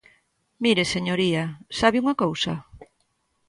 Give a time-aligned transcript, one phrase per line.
[0.63, 1.43] Mire, señoría,
[1.79, 2.53] ¿sabe unha cousa?